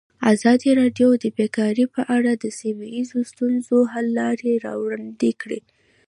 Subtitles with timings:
[0.33, 5.59] ازادي راډیو د بیکاري په اړه د سیمه ییزو ستونزو حل لارې راوړاندې کړې.